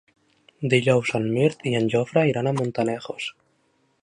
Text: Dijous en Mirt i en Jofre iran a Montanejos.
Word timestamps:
Dijous 0.73 1.11
en 1.19 1.29
Mirt 1.35 1.63
i 1.73 1.75
en 1.83 1.91
Jofre 1.97 2.27
iran 2.33 2.53
a 2.53 2.55
Montanejos. 2.63 3.33